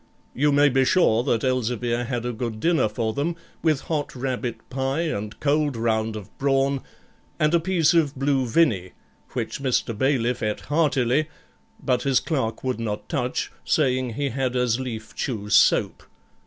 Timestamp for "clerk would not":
12.19-13.09